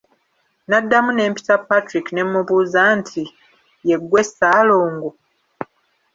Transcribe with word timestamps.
Nnaddamu 0.65 1.11
ne 1.13 1.23
mpita 1.31 1.55
Patrick 1.67 2.07
ne 2.11 2.21
mmubuuza 2.25 2.81
nti, 2.97 3.23
"ye 3.87 3.95
ggwe 3.99 4.21
Ssaalongo?" 4.27 5.09